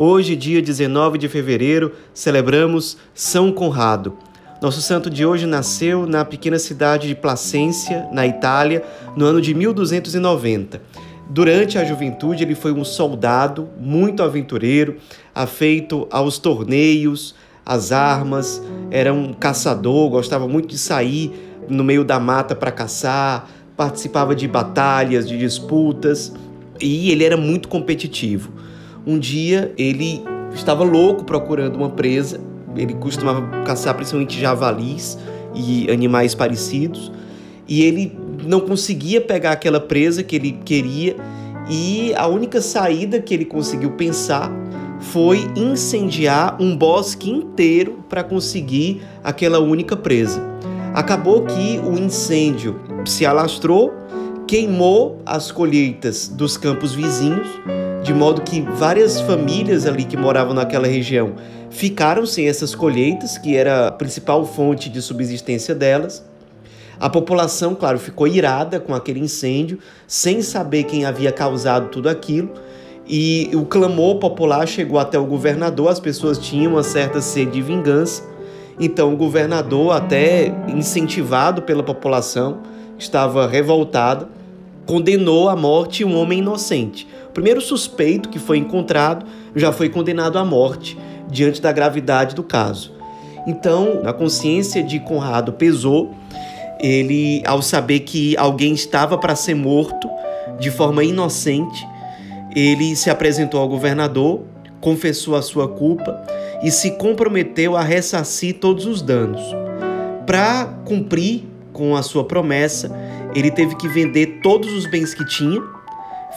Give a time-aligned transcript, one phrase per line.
[0.00, 4.16] Hoje, dia 19 de fevereiro, celebramos São Conrado.
[4.62, 8.84] Nosso santo de hoje nasceu na pequena cidade de Placência, na Itália,
[9.16, 10.80] no ano de 1290.
[11.28, 14.98] Durante a juventude, ele foi um soldado muito aventureiro,
[15.34, 17.34] afeito aos torneios,
[17.66, 21.32] às armas, era um caçador, gostava muito de sair
[21.68, 26.32] no meio da mata para caçar, participava de batalhas, de disputas
[26.80, 28.52] e ele era muito competitivo.
[29.06, 30.22] Um dia ele
[30.54, 32.40] estava louco procurando uma presa,
[32.76, 35.18] ele costumava caçar principalmente javalis
[35.54, 37.10] e animais parecidos,
[37.66, 41.16] e ele não conseguia pegar aquela presa que ele queria,
[41.68, 44.50] e a única saída que ele conseguiu pensar
[45.00, 50.42] foi incendiar um bosque inteiro para conseguir aquela única presa.
[50.94, 53.92] Acabou que o incêndio se alastrou,
[54.46, 57.46] queimou as colheitas dos campos vizinhos,
[58.02, 61.34] de modo que várias famílias ali que moravam naquela região
[61.70, 66.24] ficaram sem essas colheitas, que era a principal fonte de subsistência delas.
[67.00, 72.50] A população, claro, ficou irada com aquele incêndio, sem saber quem havia causado tudo aquilo.
[73.06, 77.62] E o clamor popular chegou até o governador, as pessoas tinham uma certa sede de
[77.62, 78.22] vingança.
[78.80, 82.58] Então, o governador, até incentivado pela população,
[82.98, 84.28] estava revoltado,
[84.84, 87.06] condenou à morte um homem inocente.
[87.28, 90.98] O primeiro suspeito que foi encontrado já foi condenado à morte
[91.30, 92.92] diante da gravidade do caso.
[93.46, 96.14] Então, a consciência de Conrado pesou.
[96.80, 100.08] Ele, ao saber que alguém estava para ser morto
[100.60, 101.86] de forma inocente,
[102.54, 104.42] ele se apresentou ao governador,
[104.80, 106.22] confessou a sua culpa
[106.62, 109.42] e se comprometeu a ressarcir todos os danos.
[110.26, 112.94] Para cumprir com a sua promessa,
[113.34, 115.62] ele teve que vender todos os bens que tinha,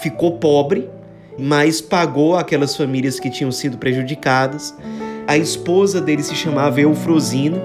[0.02, 0.90] ficou pobre,
[1.38, 4.76] mas pagou aquelas famílias que tinham sido prejudicadas.
[5.28, 7.58] A esposa dele se chamava Eufrosina,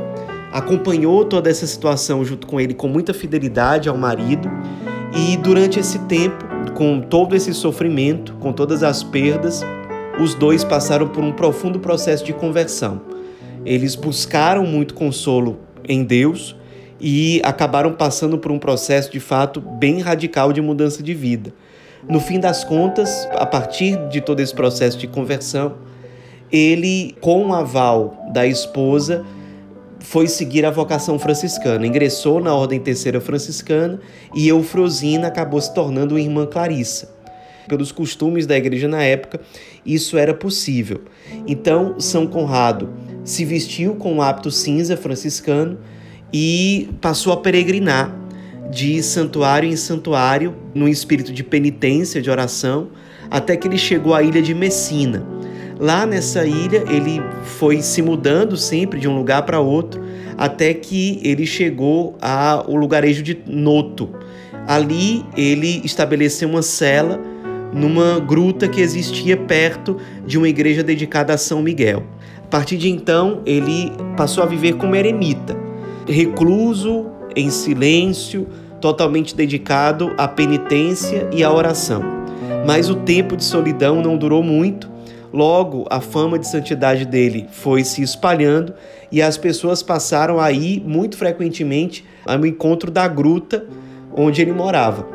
[0.52, 4.50] acompanhou toda essa situação junto com ele com muita fidelidade ao marido,
[5.14, 9.62] e durante esse tempo, com todo esse sofrimento, com todas as perdas,
[10.20, 13.00] os dois passaram por um profundo processo de conversão.
[13.64, 15.58] Eles buscaram muito consolo
[15.88, 16.54] em Deus
[17.00, 21.53] e acabaram passando por um processo de fato bem radical de mudança de vida.
[22.09, 25.75] No fim das contas, a partir de todo esse processo de conversão,
[26.53, 29.25] ele, com o aval da esposa,
[29.99, 33.99] foi seguir a vocação franciscana, ingressou na Ordem Terceira Franciscana
[34.37, 37.12] e Eufrosina acabou se tornando irmã Clarissa.
[37.66, 39.41] Pelos costumes da igreja na época,
[39.84, 41.00] isso era possível.
[41.45, 42.89] Então, São Conrado
[43.25, 45.77] se vestiu com o hábito cinza franciscano
[46.33, 48.15] e passou a peregrinar
[48.71, 52.88] de santuário em santuário, num espírito de penitência, de oração,
[53.31, 55.27] até que ele chegou à ilha de Messina.
[55.78, 60.03] Lá nessa ilha, ele foi se mudando sempre de um lugar para outro,
[60.38, 64.09] até que ele chegou ao lugarejo de Noto.
[64.66, 67.21] Ali, ele estabeleceu uma cela
[67.72, 69.97] numa gruta que existia perto
[70.27, 72.04] de uma igreja dedicada a São Miguel.
[72.38, 75.66] A partir de então, ele passou a viver como eremita
[76.09, 78.48] recluso, em silêncio,
[78.80, 82.02] totalmente dedicado à penitência e à oração.
[82.66, 84.91] Mas o tempo de solidão não durou muito.
[85.32, 88.72] Logo, a fama de santidade dele foi se espalhando
[89.12, 93.66] e as pessoas passaram a ir muito frequentemente ao encontro da gruta
[94.16, 95.06] onde ele morava.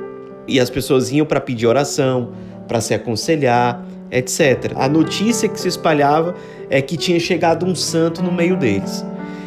[0.48, 2.32] E as pessoas iam para pedir oração,
[2.68, 4.74] para se aconselhar, etc.
[4.76, 6.36] A notícia que se espalhava
[6.70, 9.06] é que tinha chegado um santo no meio deles.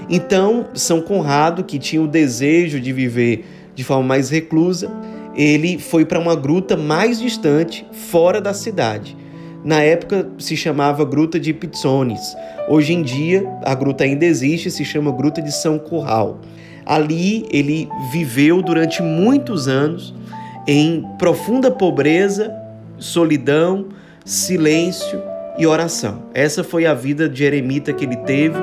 [0.09, 4.91] Então, São Conrado, que tinha o desejo de viver de forma mais reclusa,
[5.35, 9.17] ele foi para uma gruta mais distante, fora da cidade.
[9.65, 12.37] Na época se chamava Gruta de Pizzones.
[12.69, 16.41] Hoje em dia a gruta ainda existe, se chama Gruta de São Curral.
[16.85, 20.15] Ali ele viveu durante muitos anos
[20.67, 22.55] em profunda pobreza,
[22.99, 23.87] solidão,
[24.25, 25.21] silêncio
[25.59, 26.25] e oração.
[26.35, 28.57] Essa foi a vida de eremita que ele teve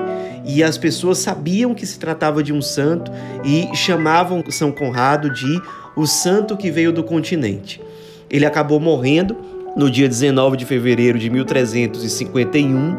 [0.45, 3.11] e as pessoas sabiam que se tratava de um santo
[3.43, 5.61] e chamavam São Conrado de
[5.95, 7.81] o santo que veio do continente.
[8.29, 9.35] Ele acabou morrendo
[9.75, 12.95] no dia 19 de fevereiro de 1351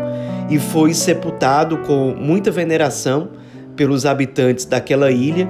[0.50, 3.31] e foi sepultado com muita veneração
[3.77, 5.49] pelos habitantes daquela ilha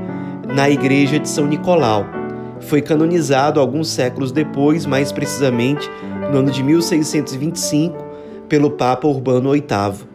[0.55, 2.06] na igreja de São Nicolau.
[2.61, 5.89] Foi canonizado alguns séculos depois, mais precisamente
[6.31, 8.12] no ano de 1625,
[8.53, 10.07] pelo Papa Urbano VIII.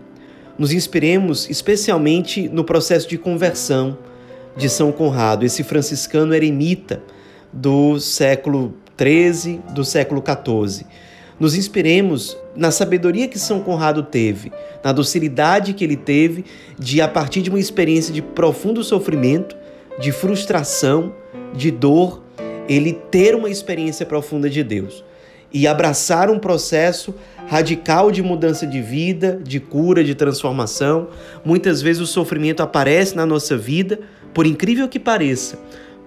[0.60, 3.98] Nos inspiremos especialmente no processo de conversão
[4.56, 7.02] de São Conrado, esse franciscano eremita
[7.52, 10.86] do século XIII, do século XIV.
[11.40, 14.52] Nos inspiremos na sabedoria que São Conrado teve,
[14.84, 16.46] na docilidade que ele teve
[16.78, 19.58] de, a partir de uma experiência de profundo sofrimento,
[20.00, 21.12] de frustração,
[21.56, 22.22] de dor,
[22.70, 25.04] ele ter uma experiência profunda de Deus
[25.54, 27.16] e abraçar um processo
[27.48, 31.08] radical de mudança de vida, de cura, de transformação.
[31.46, 34.00] Muitas vezes o sofrimento aparece na nossa vida,
[34.34, 35.58] por incrível que pareça,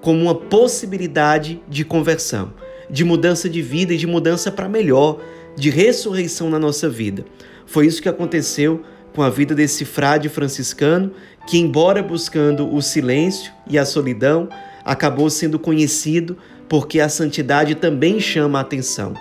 [0.00, 2.52] como uma possibilidade de conversão,
[2.88, 5.20] de mudança de vida e de mudança para melhor,
[5.56, 7.24] de ressurreição na nossa vida.
[7.66, 8.82] Foi isso que aconteceu
[9.14, 11.12] com a vida desse frade franciscano
[11.46, 14.48] que, embora buscando o silêncio e a solidão,
[14.84, 16.36] acabou sendo conhecido
[16.68, 19.14] porque a santidade também chama a atenção.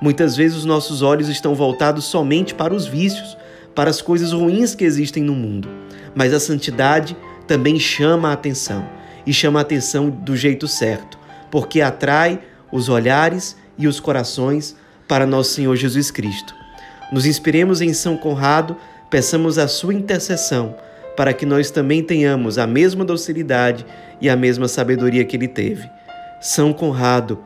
[0.00, 3.36] Muitas vezes os nossos olhos estão voltados somente para os vícios,
[3.74, 5.68] para as coisas ruins que existem no mundo,
[6.14, 7.16] mas a santidade
[7.46, 8.84] também chama a atenção
[9.26, 11.18] e chama a atenção do jeito certo,
[11.50, 12.40] porque atrai
[12.70, 16.54] os olhares e os corações para nosso Senhor Jesus Cristo.
[17.12, 18.76] Nos inspiremos em São Conrado,
[19.10, 20.76] peçamos a sua intercessão
[21.16, 23.84] para que nós também tenhamos a mesma docilidade
[24.20, 25.88] e a mesma sabedoria que ele teve.
[26.40, 27.38] São Conrado,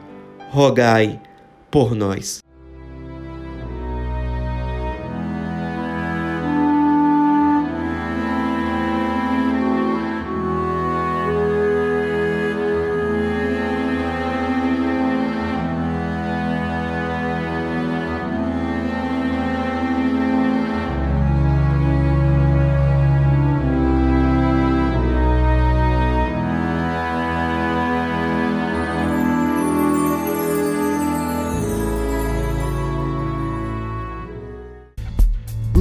[0.51, 1.19] rogai
[1.73, 2.43] por nós.